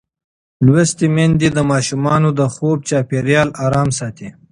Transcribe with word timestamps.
لوستې 0.65 1.07
میندې 1.15 1.49
د 1.53 1.59
ماشومانو 1.71 2.29
د 2.39 2.41
خوب 2.53 2.77
چاپېریال 2.89 3.49
آرام 3.65 3.89
ساتي. 3.99 4.29